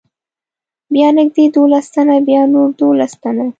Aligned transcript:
بیا 0.93 1.07
نږدې 1.17 1.45
دولس 1.55 1.85
تنه، 1.93 2.15
بیا 2.27 2.41
نور 2.53 2.69
دولس 2.81 3.11
تنه. 3.21 3.45